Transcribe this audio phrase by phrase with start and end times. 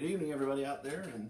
[0.00, 1.28] good evening, everybody out there in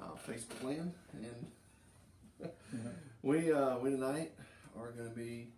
[0.00, 0.94] uh, Facebook land.
[1.12, 2.50] And
[3.22, 4.32] we uh, we tonight
[4.80, 5.48] are going to be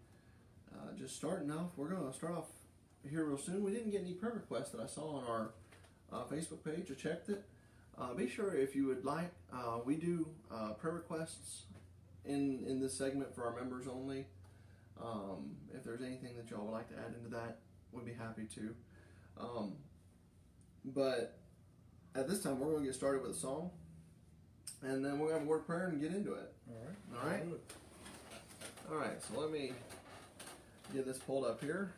[0.75, 1.69] uh, just starting off.
[1.77, 2.47] We're going to start off
[3.09, 3.63] here real soon.
[3.63, 5.51] We didn't get any prayer requests that I saw on our
[6.13, 6.91] uh, Facebook page.
[6.91, 7.45] I checked it.
[7.97, 11.67] Uh, be sure if you would like, uh, we do uh, prayer requests
[12.25, 14.27] in in this segment for our members only.
[15.01, 17.59] Um, if there's anything that y'all would like to add into that,
[17.93, 18.75] we'd be happy to.
[19.41, 19.75] Um,
[20.85, 21.40] but
[22.15, 23.71] at this time, we're going to get started with a song,
[24.83, 26.53] and then we're going to have a word of prayer and get into it.
[26.69, 26.97] All right.
[27.23, 27.43] All right.
[28.91, 29.23] All right.
[29.23, 29.73] so let me
[30.93, 31.93] get this pulled up here.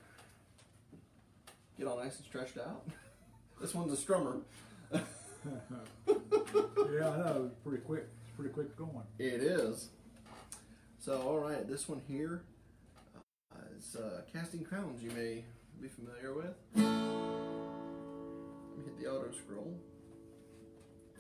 [1.79, 2.87] Get all nice and stretched out.
[3.61, 4.43] this one's a strummer.
[4.93, 5.01] yeah,
[7.09, 7.51] I know.
[7.51, 8.06] It's pretty quick.
[8.27, 9.05] It's pretty quick going.
[9.19, 9.89] It is.
[10.98, 12.42] So, all right, this one here
[13.53, 15.45] uh, is uh, Casting Crowns, you may
[15.81, 16.55] be familiar with.
[16.77, 16.84] Let
[18.79, 19.81] me hit the auto scroll.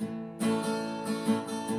[0.02, 1.71] うん。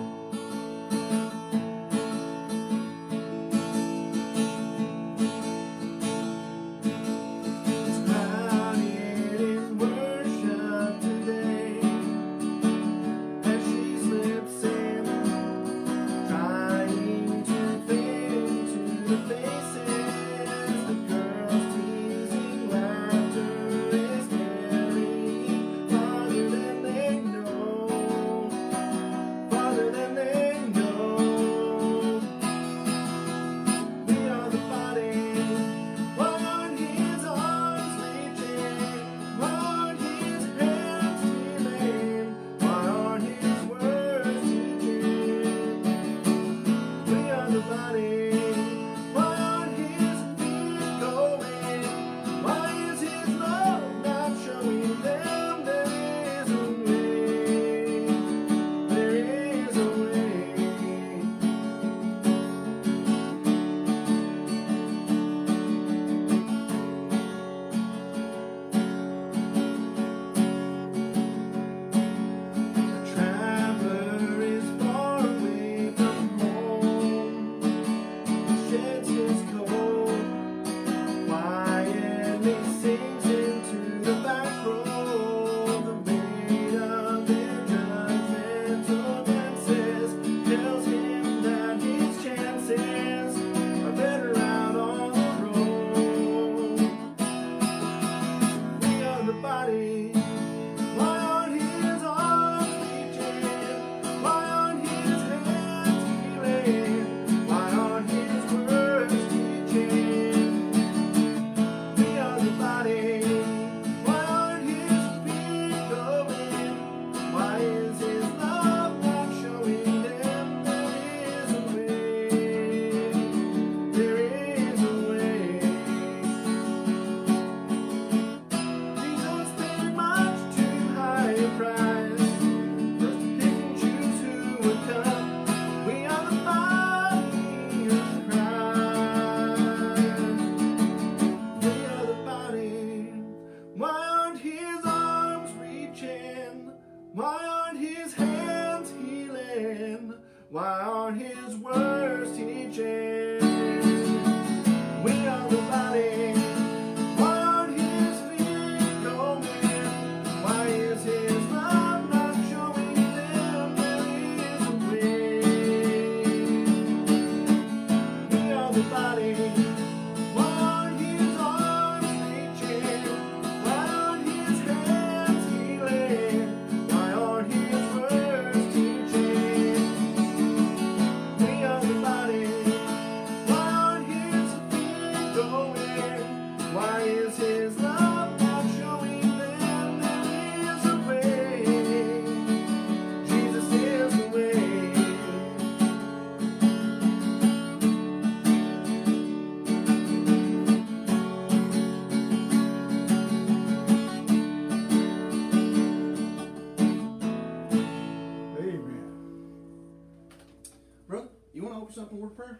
[211.95, 212.59] You want to open something word prayer?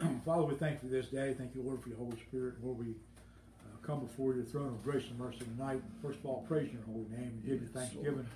[0.24, 1.34] Father, we thank you for this day.
[1.36, 2.54] Thank you, Lord, for your Holy Spirit.
[2.62, 5.82] Lord, we uh, come before your throne of grace and mercy tonight.
[6.02, 8.26] First of all, praise your holy name and give you Yes, thanksgiving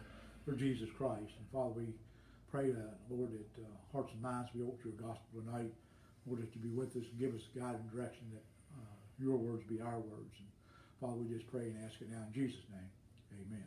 [0.44, 1.32] for Jesus Christ.
[1.38, 1.86] And Father, we
[2.50, 5.72] pray that, Lord, that uh, hearts and minds be open to your gospel tonight.
[6.26, 8.44] Lord, that you be with us and give us guide and direction that
[8.76, 10.34] uh, your words be our words.
[10.38, 10.48] And
[11.00, 12.90] Father, we just pray and ask it now in Jesus' name.
[13.44, 13.64] Amen.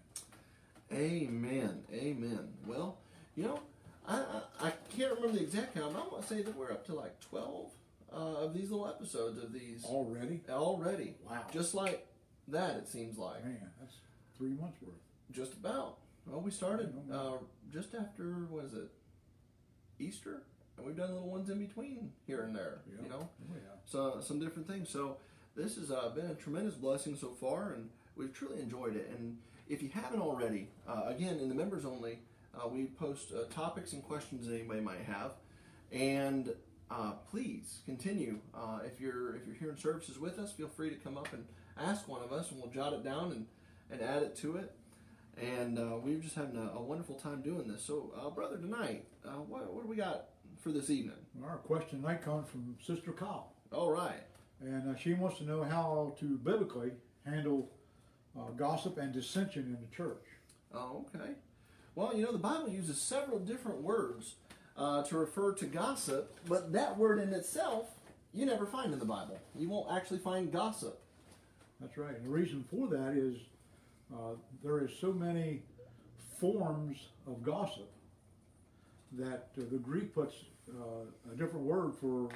[0.93, 1.83] Amen.
[1.93, 2.47] Amen.
[2.65, 2.97] Well,
[3.35, 3.59] you know,
[4.07, 4.15] I,
[4.61, 5.93] I, I can't remember the exact count.
[5.93, 7.71] but I want to say that we're up to like 12
[8.13, 10.41] uh, of these little episodes of these Already?
[10.49, 11.15] already.
[11.29, 11.41] Wow.
[11.51, 12.07] Just like
[12.47, 13.43] that, it seems like.
[13.43, 13.95] Man, that's
[14.37, 14.95] three months worth.
[15.31, 15.97] Just about.
[16.25, 17.33] Well, we started uh,
[17.71, 18.89] just after, what is it,
[19.99, 20.43] Easter?
[20.77, 23.03] And we've done little ones in between here and there, Yeah.
[23.03, 23.29] you know?
[23.51, 23.75] Oh, yeah.
[23.85, 24.89] so some different things.
[24.89, 25.17] So
[25.55, 29.09] this has uh, been a tremendous blessing so far, and we've truly enjoyed it.
[29.17, 29.37] And
[29.67, 32.19] if you haven't already, uh, again in the members only,
[32.61, 35.33] uh, we post uh, topics and questions that anybody might have,
[35.91, 36.53] and
[36.89, 38.39] uh, please continue.
[38.53, 41.31] Uh, if you're if you're here in services with us, feel free to come up
[41.33, 41.45] and
[41.79, 43.45] ask one of us, and we'll jot it down and
[43.89, 44.73] and add it to it.
[45.39, 47.83] And uh, we're just having a, a wonderful time doing this.
[47.83, 51.15] So, uh, brother, tonight, uh, what, what do we got for this evening?
[51.43, 53.53] Our question tonight comes from Sister Kyle.
[53.71, 54.23] All right.
[54.59, 56.93] And uh, she wants to know how to biblically
[57.23, 57.69] handle
[58.35, 60.25] uh, gossip and dissension in the church.
[60.73, 61.33] Oh, okay.
[61.97, 64.35] Well, you know, the Bible uses several different words
[64.77, 67.89] uh, to refer to gossip, but that word in itself
[68.35, 69.39] you never find in the Bible.
[69.57, 71.01] You won't actually find gossip.
[71.81, 72.15] That's right.
[72.15, 73.37] And the reason for that is
[74.13, 75.63] uh, there is so many
[76.39, 77.89] forms of gossip
[79.13, 80.35] that uh, the Greek puts
[80.69, 82.29] uh, a different word for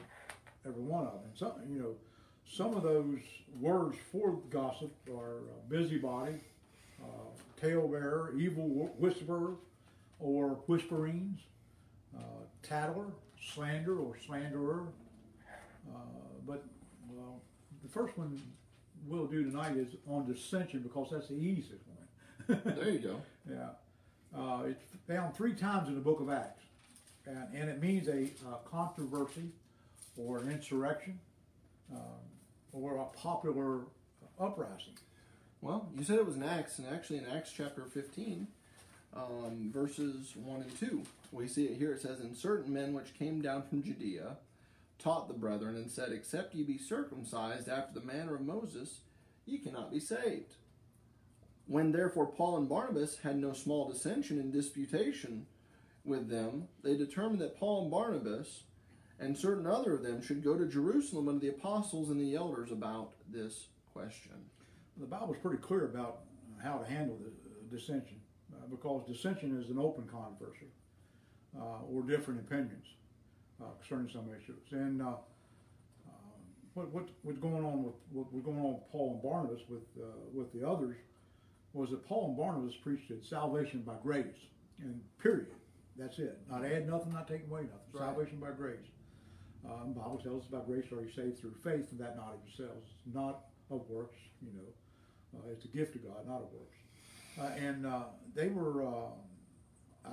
[0.66, 1.32] every one of them.
[1.36, 1.94] Some, you know,
[2.52, 3.20] some of those
[3.60, 6.38] words for gossip are uh, busybody,
[7.60, 9.56] talebearer, evil whisperer,
[10.20, 11.40] or whisperings,
[12.18, 12.22] uh,
[12.64, 13.08] tattler,
[13.54, 14.88] slander, or slanderer.
[15.88, 15.98] Uh,
[16.46, 16.64] but
[17.10, 17.42] well,
[17.84, 18.40] the first one
[19.08, 22.62] we'll do tonight is on dissension because that's the easiest one.
[22.76, 23.22] There you go.
[23.50, 23.70] Yeah.
[24.38, 26.64] Uh, it's found three times in the book of Acts.
[27.26, 29.52] And, and it means a uh, controversy
[30.18, 31.20] or an insurrection
[31.94, 32.00] um,
[32.74, 33.82] or a popular
[34.40, 34.98] uprising.
[35.62, 38.48] Well, you said it was in Acts, and actually in Acts chapter 15,
[39.16, 41.94] um, verses 1 and 2, we see it here.
[41.94, 44.38] It says, And certain men which came down from Judea
[44.98, 49.02] taught the brethren and said, Except ye be circumcised after the manner of Moses,
[49.46, 50.56] ye cannot be saved.
[51.68, 55.46] When therefore Paul and Barnabas had no small dissension and disputation
[56.04, 58.64] with them, they determined that Paul and Barnabas
[59.20, 62.72] and certain other of them should go to Jerusalem unto the apostles and the elders
[62.72, 64.50] about this question.
[65.02, 66.20] The Bible's pretty clear about
[66.64, 68.22] how to handle the uh, dissension
[68.54, 70.68] uh, because dissension is an open controversy
[71.60, 72.86] uh, or different opinions
[73.60, 74.62] uh, concerning some issues.
[74.72, 75.06] And uh,
[76.08, 76.12] uh,
[76.76, 79.82] what, what what's going on with what was going on with Paul and Barnabas with
[80.00, 80.98] uh, with the others
[81.74, 84.38] was that Paul and Barnabas preached that salvation by grace
[84.80, 85.48] and period.
[85.98, 86.38] That's it.
[86.48, 87.90] Not add nothing, not take away nothing.
[87.92, 88.06] Right.
[88.06, 88.86] Salvation by grace.
[89.66, 92.40] Um, Bible tells us about grace are you saved through faith, and that not of
[92.46, 94.18] yourselves, not of works.
[94.42, 94.70] You know,
[95.52, 96.78] it's a gift of God, not of works.
[97.40, 98.04] Uh, and uh,
[98.36, 99.10] they were, uh,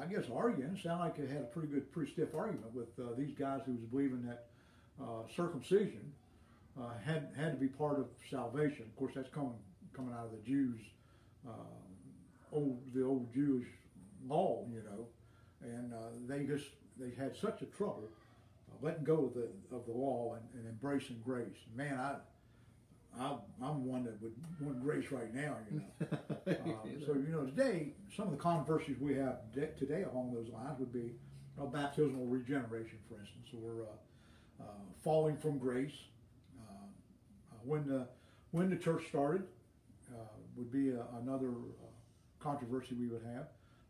[0.00, 0.74] I guess, arguing.
[0.76, 3.62] It sounded like they had a pretty good, pretty stiff argument with uh, these guys
[3.66, 4.46] who was believing that
[5.00, 6.12] uh, circumcision
[6.80, 8.84] uh, had had to be part of salvation.
[8.84, 9.54] Of course, that's coming
[9.94, 10.80] coming out of the Jews,
[11.46, 11.52] uh,
[12.52, 13.66] old the old Jewish
[14.26, 15.06] law, you know,
[15.62, 16.66] and uh, they just
[16.98, 18.08] they had such a trouble
[18.70, 21.58] uh, letting go of the of the law and, and embracing grace.
[21.74, 22.16] Man, I.
[23.18, 25.84] I'm one that would want grace right now, you know.
[26.48, 29.38] Um, so you know, today some of the controversies we have
[29.78, 31.12] today along those lines would be
[31.60, 34.66] uh, baptismal regeneration, for instance, or uh, uh,
[35.02, 35.92] falling from grace.
[36.58, 36.62] Uh,
[37.52, 38.06] uh, when the
[38.52, 39.42] when the church started
[40.10, 40.16] uh,
[40.56, 41.86] would be a, another uh,
[42.40, 43.46] controversy we would have.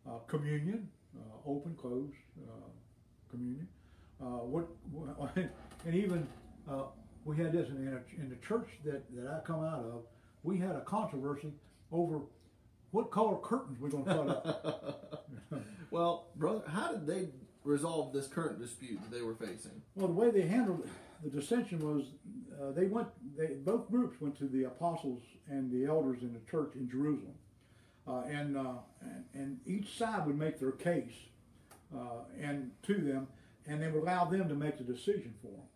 [0.07, 2.15] Uh, communion, uh, open, closed
[2.47, 2.51] uh,
[3.31, 3.69] communion.
[4.21, 4.67] Uh, what
[5.37, 6.27] and even
[6.69, 6.83] uh,
[7.29, 10.05] we had this in, in, a, in the church that, that I come out of.
[10.43, 11.53] We had a controversy
[11.93, 12.21] over
[12.91, 15.29] what color curtains we're going to put up.
[15.91, 17.29] well, brother, how did they
[17.65, 19.83] resolve this current dispute that they were facing?
[19.95, 20.89] well, the way they handled
[21.23, 22.07] the dissension was
[22.59, 23.09] uh, they went.
[23.37, 27.35] They both groups went to the apostles and the elders in the church in Jerusalem,
[28.07, 31.15] uh, and, uh, and and each side would make their case
[31.95, 33.27] uh, and to them,
[33.67, 35.67] and they would allow them to make the decision for them.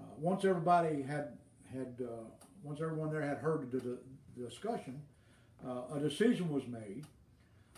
[0.00, 1.36] Uh, once everybody had
[1.72, 2.24] had uh,
[2.62, 3.98] once everyone there had heard the, the,
[4.48, 5.02] discussion,
[5.66, 7.04] uh, a decision was made,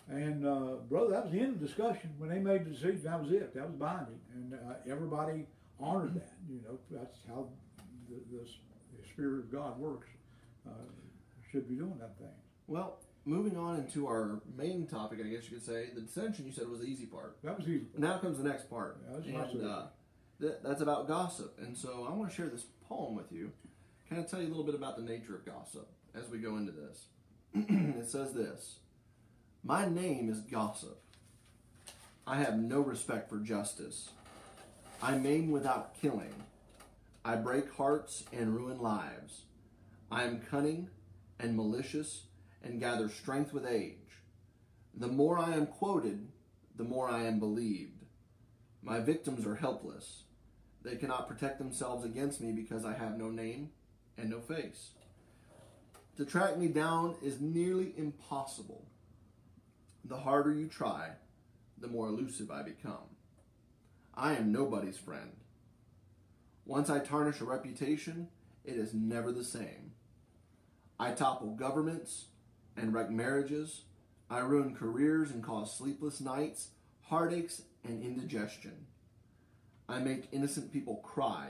[0.08, 2.10] and uh, brother, that was the end of the discussion.
[2.18, 3.52] When they made the decision, that was it.
[3.54, 5.46] That was binding, and uh, everybody
[5.80, 6.32] honored that.
[6.48, 7.48] You know, that's how
[8.08, 10.08] the, the, the spirit of God works.
[10.66, 10.70] Uh,
[11.52, 12.34] should be doing that thing.
[12.66, 16.52] Well, moving on into our main topic, I guess you could say, the dissension you
[16.52, 17.36] said was the easy part.
[17.44, 17.86] That was easy.
[17.96, 18.98] Now comes the next part.
[19.24, 19.82] Yeah, and uh,
[20.42, 21.58] th- that's about gossip.
[21.62, 23.52] And so I want to share this poem with you.
[24.10, 26.56] Kind of tell you a little bit about the nature of gossip as we go
[26.58, 27.06] into this.
[27.54, 28.76] it says this
[29.64, 30.98] My name is Gossip.
[32.26, 34.10] I have no respect for justice.
[35.02, 36.34] I maim without killing.
[37.24, 39.42] I break hearts and ruin lives.
[40.10, 40.88] I am cunning
[41.38, 42.24] and malicious
[42.62, 43.96] and gather strength with age.
[44.94, 46.28] The more I am quoted,
[46.76, 48.04] the more I am believed.
[48.82, 50.24] My victims are helpless.
[50.84, 53.70] They cannot protect themselves against me because I have no name
[54.18, 54.90] and no face.
[56.16, 58.84] To track me down is nearly impossible.
[60.04, 61.10] The harder you try,
[61.78, 63.16] the more elusive I become.
[64.14, 65.36] I am nobody's friend.
[66.66, 68.28] Once I tarnish a reputation,
[68.64, 69.92] it is never the same.
[70.98, 72.26] I topple governments
[72.76, 73.82] and wreck marriages.
[74.30, 76.68] I ruin careers and cause sleepless nights,
[77.02, 78.86] heartaches, and indigestion.
[79.92, 81.48] I make innocent people cry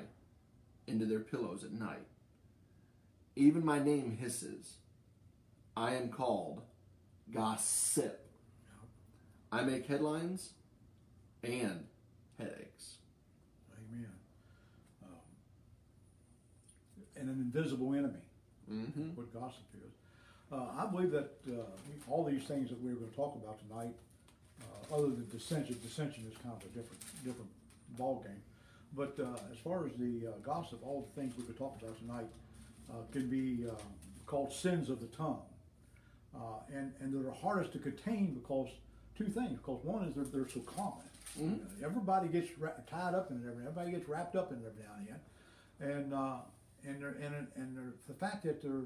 [0.86, 2.06] into their pillows at night.
[3.36, 4.74] Even my name hisses.
[5.76, 6.62] I am called
[7.32, 8.18] Gossip.
[9.50, 10.50] I make headlines
[11.42, 11.84] and
[12.38, 12.96] headaches.
[13.90, 14.08] Amen.
[15.02, 15.10] Um,
[17.20, 18.18] and an invisible enemy,
[18.70, 19.10] Mm-hmm.
[19.14, 19.92] what gossip is.
[20.50, 21.62] Uh, I believe that uh,
[22.10, 23.94] all these things that we're going to talk about tonight,
[24.62, 27.50] uh, other than dissension, dissension is kind of a different different
[27.96, 28.42] ball game.
[28.94, 31.98] But uh, as far as the uh, gossip, all the things we could talk about
[31.98, 32.26] tonight
[32.90, 33.74] uh, can be uh,
[34.26, 35.40] called sins of the tongue,
[36.34, 36.38] uh,
[36.74, 38.68] and and they're hardest to contain because
[39.16, 39.52] two things.
[39.52, 41.04] Because one is they're, they're so common.
[41.38, 41.42] Mhm.
[41.42, 41.46] You
[41.80, 43.48] know, everybody gets ra- tied up in it.
[43.48, 45.20] Everybody gets wrapped up in it every now and again,
[46.02, 46.36] and uh,
[46.86, 48.84] and they're, and and they're, the fact that they're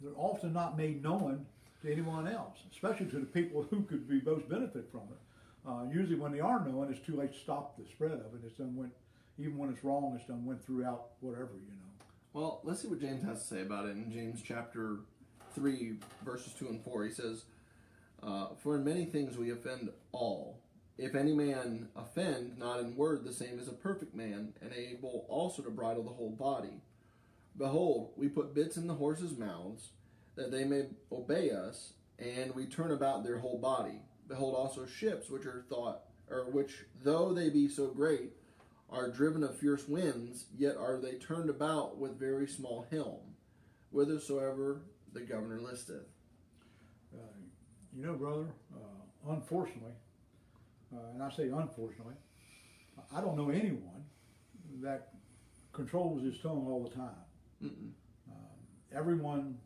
[0.00, 1.44] they're often not made known
[1.82, 5.18] to anyone else, especially to the people who could be most benefit from it.
[5.66, 8.40] Uh, usually, when they are known, it's too late to stop the spread of it.
[8.44, 8.92] It's done went,
[9.38, 12.04] even when it's wrong, it's done went throughout whatever you know.
[12.34, 14.98] Well, let's see what James has to say about it in James chapter
[15.54, 15.94] 3,
[16.24, 17.04] verses 2 and 4.
[17.04, 17.44] He says,
[18.22, 20.58] uh, For in many things we offend all.
[20.98, 25.26] If any man offend, not in word, the same is a perfect man, and able
[25.28, 26.82] also to bridle the whole body.
[27.56, 29.90] Behold, we put bits in the horses' mouths,
[30.36, 34.00] that they may obey us, and we turn about their whole body.
[34.28, 38.32] Behold also ships, which are thought, or which, though they be so great,
[38.90, 43.20] are driven of fierce winds, yet are they turned about with very small helm,
[43.90, 46.06] whithersoever the governor listeth.
[47.12, 47.38] Uh,
[47.96, 49.92] you know, brother, uh, unfortunately,
[50.94, 52.14] uh, and I say unfortunately,
[53.14, 54.04] I don't know anyone
[54.82, 55.08] that
[55.72, 57.24] controls his tongue all the time.
[57.62, 57.94] Um,
[58.94, 59.58] everyone,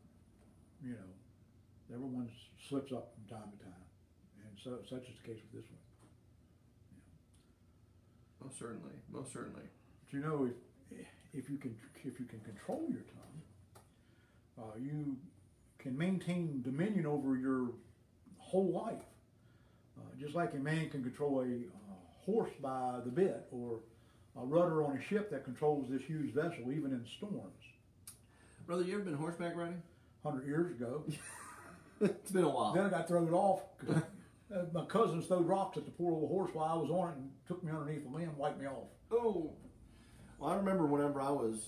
[0.84, 2.28] you know, everyone
[2.68, 3.77] slips up from time to time,
[4.64, 5.78] and so such is the case with this one.
[8.48, 9.62] Most certainly, most certainly.
[10.04, 10.48] But you know,
[10.90, 13.42] if if you can if you can control your tongue,
[14.58, 15.16] uh, you
[15.78, 17.70] can maintain dominion over your
[18.38, 19.02] whole life.
[19.96, 23.80] Uh, just like a man can control a uh, horse by the bit, or
[24.40, 27.64] a rudder on a ship that controls this huge vessel, even in storms.
[28.66, 29.82] Brother, you ever been horseback riding?
[30.22, 31.04] Hundred years ago,
[32.00, 32.72] it's been a while.
[32.72, 33.62] then I got thrown off.
[34.54, 37.16] Uh, my cousins threw rocks at the poor little horse while I was on it
[37.16, 38.88] and took me underneath the limb, wiped me off.
[39.10, 39.52] Oh,
[40.38, 41.66] well, I remember whenever I was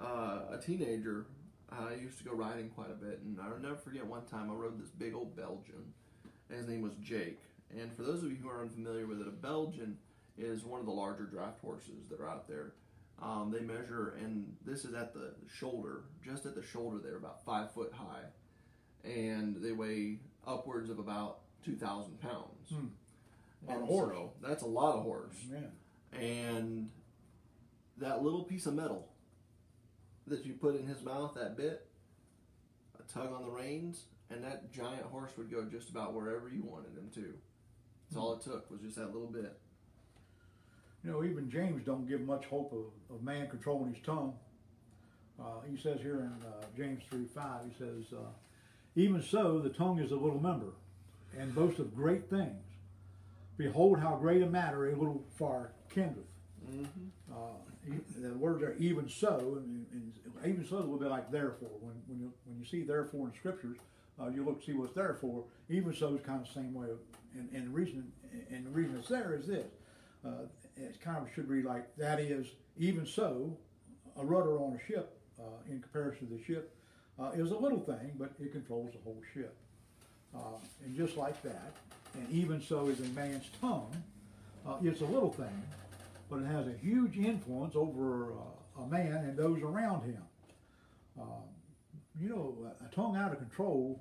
[0.00, 1.26] uh, a teenager,
[1.70, 4.54] I used to go riding quite a bit, and I'll never forget one time I
[4.54, 5.92] rode this big old Belgian,
[6.48, 7.40] and his name was Jake.
[7.76, 9.98] And for those of you who are unfamiliar with it, a Belgian
[10.38, 12.72] is one of the larger draft horses that are out there.
[13.22, 16.98] Um, they measure, and this is at the shoulder, just at the shoulder.
[17.02, 18.24] They're about five foot high,
[19.08, 22.70] and they weigh upwards of about two thousand pounds.
[22.70, 22.86] Hmm.
[23.66, 24.12] And horse.
[24.14, 25.72] so that's a lot of horse Man,
[26.20, 26.90] and
[27.96, 29.08] that little piece of metal
[30.26, 31.86] that you put in his mouth, that bit,
[32.98, 36.62] a tug on the reins, and that giant horse would go just about wherever you
[36.62, 37.34] wanted him to.
[38.08, 39.56] That's all it took was just that little bit.
[41.02, 44.34] You know, even James don't give much hope of, of man controlling his tongue.
[45.38, 48.30] Uh, he says here in uh, James 3 5, he says, uh,
[48.96, 50.72] Even so, the tongue is a little member,
[51.38, 52.62] and boast of great things.
[53.56, 56.24] Behold, how great a matter a little fire kindleth.
[56.68, 57.32] Mm-hmm.
[57.32, 60.12] Uh, the words are even so, and, and
[60.44, 61.70] even so is a little bit like therefore.
[61.80, 63.76] When, when, you, when you see therefore in scriptures,
[64.20, 65.44] uh, you look to see what's there for.
[65.68, 66.86] Even so is kind of the same way.
[66.90, 66.98] Of,
[67.34, 68.10] and, and the reason
[68.50, 69.66] and the reason it's there is this.
[70.24, 72.46] Uh, it kind of should read like that is
[72.78, 73.56] even so,
[74.16, 76.74] a rudder on a ship uh, in comparison to the ship
[77.18, 79.56] uh, is a little thing, but it controls the whole ship.
[80.34, 81.72] Uh, and just like that,
[82.14, 83.94] and even so is a man's tongue.
[84.66, 85.62] Uh, it's a little thing,
[86.30, 90.22] but it has a huge influence over uh, a man and those around him.
[91.20, 91.44] Um,
[92.20, 94.00] you know, a, a tongue out of control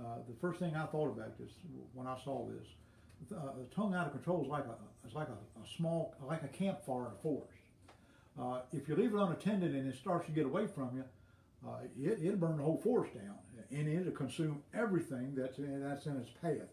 [0.00, 1.52] uh, the first thing I thought about this
[1.92, 2.66] when I saw this,
[3.36, 6.42] uh, the tongue out of control is like a, it's like a, a small, like
[6.42, 7.52] a campfire in a forest.
[8.40, 11.04] Uh, if you leave it unattended and it starts to get away from you,
[12.02, 13.36] it, it'll burn the whole forest down,
[13.72, 16.68] and it to consume everything that's in, that's in its path.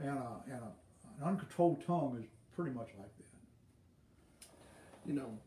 [0.00, 4.48] And, uh, and a, an uncontrolled tongue is pretty much like that.
[5.06, 5.38] You know,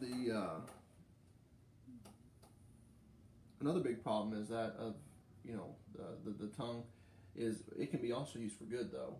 [0.00, 0.60] the uh,
[3.60, 4.94] another big problem is that of
[5.44, 6.82] you know the, the the tongue
[7.34, 9.14] is it can be also used for good though.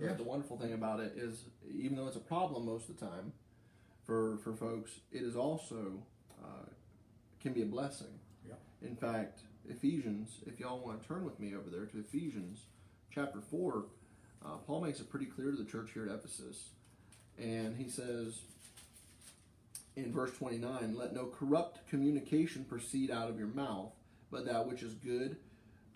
[0.00, 0.16] Yes.
[0.16, 3.32] The wonderful thing about it is even though it's a problem most of the time
[4.04, 6.02] for for folks, it is also
[6.42, 6.66] uh,
[7.40, 8.18] can be a blessing.
[8.46, 8.54] Yeah.
[8.82, 12.60] In fact, Ephesians, if y'all want to turn with me over there to Ephesians
[13.10, 13.84] chapter four,
[14.44, 16.70] uh, Paul makes it pretty clear to the church here at Ephesus,
[17.38, 18.40] and he says
[19.96, 23.90] in verse 29 let no corrupt communication proceed out of your mouth
[24.30, 25.36] but that which is good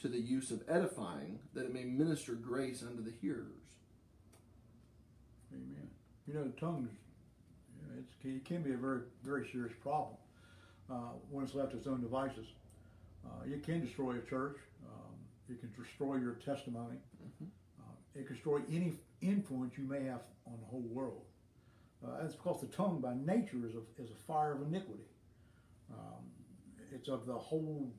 [0.00, 3.62] to the use of edifying that it may minister grace unto the hearers
[5.54, 5.88] Amen.
[6.26, 6.90] You know, tongues,
[7.76, 10.16] you know, it can be a very, very serious problem
[10.90, 12.46] uh, when it's left to its own devices.
[13.24, 14.56] Uh, it can destroy a church.
[14.84, 15.14] Um,
[15.48, 16.98] it can destroy your testimony.
[17.22, 17.48] Mhm.
[17.78, 17.82] Uh,
[18.14, 21.22] it can destroy any influence you may have on the whole world.
[22.04, 25.04] Uh, that's because the tongue, by nature, is a, is a fire of iniquity.
[25.90, 26.24] Um,
[26.90, 27.92] it's of the whole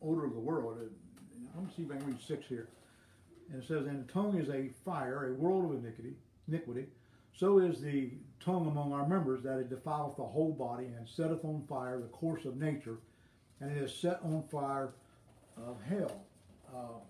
[0.00, 0.78] order of the world.
[0.78, 0.88] Uh,
[1.54, 2.68] let me see if I can read six here.
[3.50, 6.16] And it says, And the tongue is a fire, a world of iniquity,
[6.48, 6.86] iniquity.
[7.32, 11.44] So is the tongue among our members, that it defileth the whole body, and setteth
[11.44, 12.98] on fire the course of nature,
[13.60, 14.90] and it is set on fire
[15.56, 16.20] of hell.
[16.74, 17.00] Um,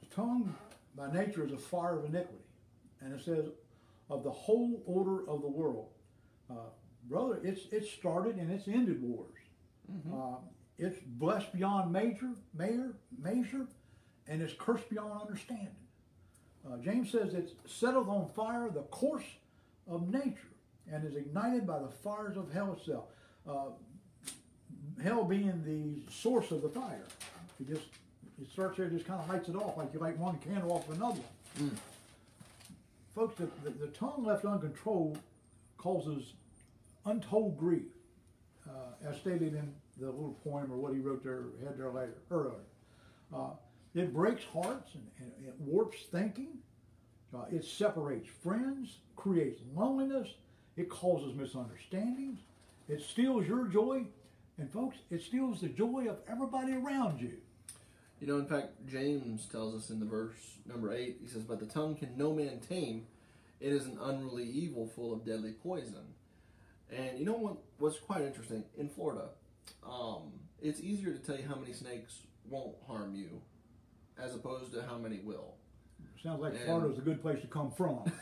[0.00, 0.54] the tongue,
[0.96, 2.44] by nature, is a fire of iniquity.
[3.00, 3.46] And it says,
[4.10, 5.88] of the whole order of the world.
[6.50, 6.68] Uh,
[7.08, 9.38] brother, it's it started and it's ended wars.
[10.12, 10.36] Uh,
[10.78, 13.66] it's blessed beyond major, mayor, measure,
[14.28, 15.68] and it's cursed beyond understanding.
[16.66, 19.24] Uh, James says it's settled on fire the course
[19.88, 20.52] of nature
[20.90, 23.04] and is ignited by the fires of hell itself.
[25.02, 27.06] Hell being the source of the fire.
[27.60, 27.86] It just
[28.40, 30.88] it starts there, just kind of lights it off like you light one candle off
[30.90, 31.20] another.
[33.14, 35.18] Folks, the, the, the tongue left uncontrolled
[35.76, 36.32] causes
[37.04, 37.82] untold grief,
[38.68, 42.14] uh, as stated in the little poem or what he wrote there, had there later,
[42.30, 42.52] earlier.
[43.34, 43.50] Uh,
[43.94, 46.58] it breaks hearts and, and it warps thinking.
[47.34, 50.28] Uh, it separates friends, creates loneliness.
[50.76, 52.40] It causes misunderstandings.
[52.88, 54.04] It steals your joy.
[54.62, 57.32] And folks, it steals the joy of everybody around you.
[58.20, 61.58] you know in fact james tells us in the verse number 8 he says but
[61.58, 63.04] the tongue can no man tame
[63.58, 66.06] it is an unruly evil full of deadly poison
[66.96, 69.24] and you know what what's quite interesting in florida
[69.84, 73.30] um, it's easier to tell you how many snakes won't harm you
[74.24, 75.54] as opposed to how many will
[76.22, 78.04] Sounds like And- Florida's a good place to come from.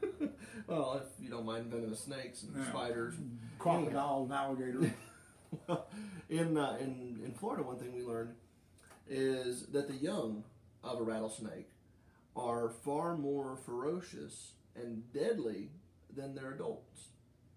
[0.66, 2.70] well if you don't mind venomous snakes and Yeah.
[2.70, 3.12] spiders
[3.58, 4.86] Crocodiles and alligators.
[6.28, 8.34] in, uh, in in Florida, one thing we learned
[9.08, 10.44] is that the young
[10.82, 11.68] of a rattlesnake
[12.34, 15.70] are far more ferocious and deadly
[16.14, 17.08] than their adults,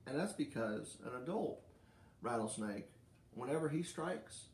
[0.06, 1.62] and that's because an adult
[2.22, 2.90] rattlesnake,
[3.34, 4.46] whenever he strikes,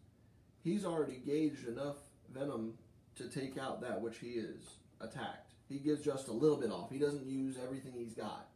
[0.63, 1.97] he's already gauged enough
[2.34, 2.73] venom
[3.15, 5.54] to take out that which he is attacked.
[5.67, 6.91] He gives just a little bit off.
[6.91, 8.47] He doesn't use everything he's got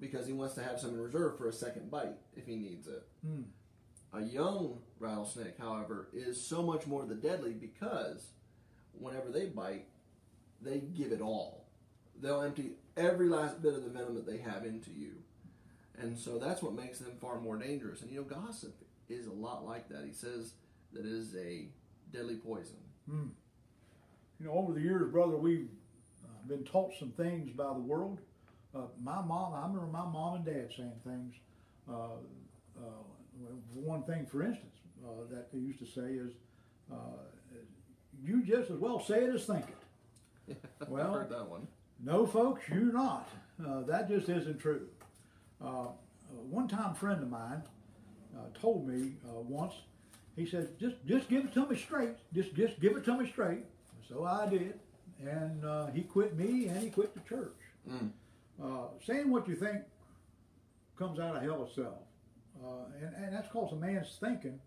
[0.00, 2.86] because he wants to have some in reserve for a second bite if he needs
[2.86, 3.02] it.
[3.24, 3.42] Hmm.
[4.14, 8.26] A young rattlesnake, however, is so much more the deadly because
[8.92, 9.86] whenever they bite,
[10.60, 11.64] they give it all.
[12.20, 15.12] They'll empty every last bit of the venom that they have into you.
[15.98, 18.02] And so that's what makes them far more dangerous.
[18.02, 18.74] And you know, gossip
[19.08, 20.04] is a lot like that.
[20.06, 20.54] He says
[20.92, 21.68] that it is a
[22.12, 22.76] deadly poison.
[23.08, 23.28] Hmm.
[24.38, 25.68] You know, over the years, brother, we've
[26.24, 28.20] uh, been taught some things by the world.
[28.74, 31.34] Uh, my mom, I remember my mom and dad saying things.
[31.88, 32.16] Uh,
[32.78, 33.02] uh,
[33.74, 34.74] one thing, for instance,
[35.04, 36.32] uh, that they used to say is,
[36.90, 36.96] uh,
[38.22, 39.64] "You just as well say it as think
[40.48, 40.56] it."
[40.88, 41.66] Well- I've heard that one.
[42.04, 43.28] No, folks, you're not.
[43.64, 44.88] Uh, that just isn't true.
[45.64, 45.86] Uh,
[46.50, 47.62] one-time friend of mine
[48.36, 49.74] uh, told me uh, once.
[50.34, 52.16] He said, "Just, just give it to me straight.
[52.34, 53.64] Just, just give it to me straight."
[54.08, 54.80] So I did,
[55.24, 57.54] and uh, he quit me, and he quit the church.
[57.88, 58.10] Mm.
[58.62, 59.82] Uh, saying what you think
[60.98, 61.98] comes out of hell itself,
[62.64, 64.58] uh, and, and that's because a man's thinking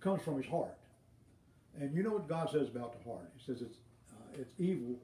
[0.00, 0.76] comes from his heart.
[1.80, 3.30] And you know what God says about the heart?
[3.36, 3.76] He says it's
[4.12, 4.96] uh, it's evil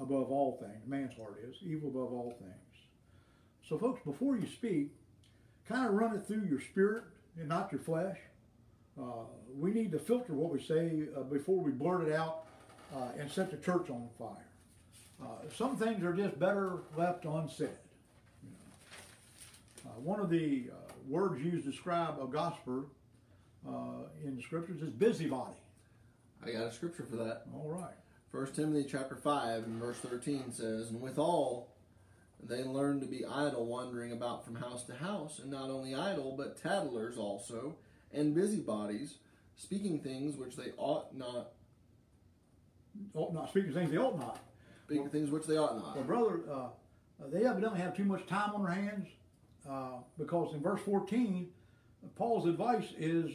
[0.00, 0.80] above all things.
[0.86, 2.52] Man's heart is evil above all things.
[3.68, 4.92] So, folks, before you speak,
[5.68, 7.04] kind of run it through your spirit
[7.38, 8.18] and not your flesh.
[9.00, 9.24] uh,
[9.56, 12.44] we need to filter what we say uh, before we blurt it out
[12.94, 14.46] uh, and set the church on fire.
[15.22, 17.68] Uh, some things are just better left unsaid.
[18.42, 19.90] you know.
[19.90, 22.86] Uh, one of the uh, words used to describe a gospel
[23.66, 25.56] uh, in the scriptures is busybody.
[26.44, 27.42] I got a scripture for that.
[27.52, 27.94] All right.
[28.30, 31.74] First Timothy chapter five and verse thirteen says, And withal
[32.42, 36.34] they learn to be idle, wandering about from house to house, and not only idle,
[36.36, 37.74] but tattlers also,
[38.12, 39.14] and busybodies,
[39.56, 41.52] speaking things which they ought not,
[43.14, 44.38] Ought not speaking things they ought not.
[44.84, 45.96] speaking things which they ought not.
[45.96, 46.68] Well, brother, uh,
[47.32, 49.08] they evidently have too much time on their hands
[49.68, 51.48] uh, because in verse 14,
[52.16, 53.26] Paul's advice is